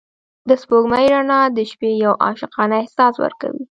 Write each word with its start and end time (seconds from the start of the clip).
د 0.49 0.51
سپوږمۍ 0.61 1.05
رڼا 1.13 1.41
د 1.57 1.59
شپې 1.71 1.91
یو 2.03 2.13
عاشقانه 2.25 2.75
احساس 2.81 3.13
ورکوي. 3.23 3.63